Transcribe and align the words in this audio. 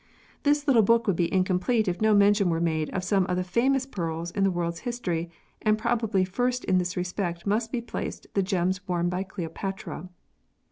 This 0.41 0.65
little 0.65 0.81
book 0.81 1.05
would 1.05 1.15
be 1.15 1.31
incomplete 1.31 1.87
if 1.87 2.01
no 2.01 2.15
mention 2.15 2.49
were 2.49 2.59
made 2.59 2.89
of 2.89 3.03
some 3.03 3.23
of 3.27 3.37
the 3.37 3.43
famous 3.43 3.85
pearls 3.85 4.31
in 4.31 4.43
the 4.43 4.49
world's 4.49 4.79
history, 4.79 5.29
and 5.61 5.77
probably 5.77 6.25
first 6.25 6.65
in 6.65 6.79
this 6.79 6.97
respect 6.97 7.45
must 7.45 7.71
be 7.71 7.81
placed 7.81 8.25
the 8.33 8.41
gems 8.41 8.81
worn 8.87 9.09
by 9.09 9.21
Cleopatra. 9.21 10.09